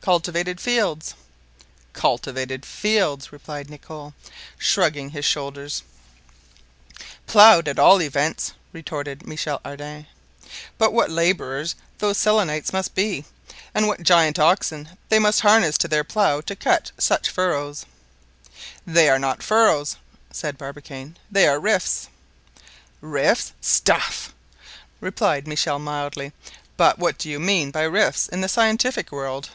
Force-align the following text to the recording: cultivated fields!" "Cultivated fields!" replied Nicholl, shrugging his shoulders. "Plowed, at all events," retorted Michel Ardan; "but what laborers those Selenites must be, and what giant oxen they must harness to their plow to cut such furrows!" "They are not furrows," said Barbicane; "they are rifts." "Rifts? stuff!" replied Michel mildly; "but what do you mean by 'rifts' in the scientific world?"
cultivated 0.00 0.60
fields!" 0.60 1.14
"Cultivated 1.92 2.64
fields!" 2.64 3.32
replied 3.32 3.68
Nicholl, 3.68 4.14
shrugging 4.56 5.10
his 5.10 5.24
shoulders. 5.24 5.82
"Plowed, 7.26 7.66
at 7.66 7.80
all 7.80 8.00
events," 8.00 8.52
retorted 8.72 9.26
Michel 9.26 9.60
Ardan; 9.64 10.06
"but 10.78 10.92
what 10.92 11.10
laborers 11.10 11.74
those 11.98 12.16
Selenites 12.16 12.72
must 12.72 12.94
be, 12.94 13.24
and 13.74 13.88
what 13.88 14.04
giant 14.04 14.38
oxen 14.38 14.88
they 15.08 15.18
must 15.18 15.40
harness 15.40 15.76
to 15.78 15.88
their 15.88 16.04
plow 16.04 16.40
to 16.42 16.54
cut 16.54 16.92
such 16.96 17.28
furrows!" 17.28 17.84
"They 18.86 19.08
are 19.08 19.18
not 19.18 19.42
furrows," 19.42 19.96
said 20.30 20.56
Barbicane; 20.58 21.16
"they 21.28 21.48
are 21.48 21.58
rifts." 21.58 22.06
"Rifts? 23.00 23.52
stuff!" 23.60 24.32
replied 25.00 25.48
Michel 25.48 25.80
mildly; 25.80 26.32
"but 26.76 27.00
what 27.00 27.18
do 27.18 27.28
you 27.28 27.40
mean 27.40 27.72
by 27.72 27.82
'rifts' 27.82 28.28
in 28.28 28.42
the 28.42 28.48
scientific 28.48 29.10
world?" 29.10 29.50